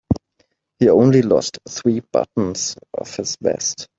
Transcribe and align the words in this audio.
He 0.79 0.89
only 0.89 1.21
lost 1.21 1.59
three 1.69 1.99
buttons 2.11 2.75
off 2.99 3.17
his 3.17 3.37
vest. 3.39 3.87